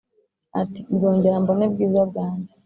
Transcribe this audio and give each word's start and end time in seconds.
ati"nzongera 0.61 1.35
mbone 1.43 1.65
bwiza 1.73 2.01
bwanjye 2.09 2.51